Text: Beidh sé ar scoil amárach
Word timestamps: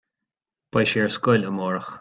Beidh 0.73 0.91
sé 0.93 1.05
ar 1.05 1.15
scoil 1.19 1.49
amárach 1.53 1.89